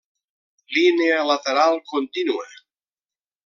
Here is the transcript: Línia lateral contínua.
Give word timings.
Línia 0.77 1.19
lateral 1.33 1.79
contínua. 1.93 2.51